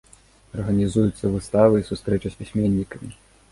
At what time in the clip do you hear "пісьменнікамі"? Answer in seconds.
2.43-3.09